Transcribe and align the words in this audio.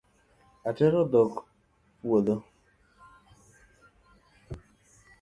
Atero 0.69 1.01
dhok 1.11 1.33
e 1.43 1.45
puodho 2.01 2.35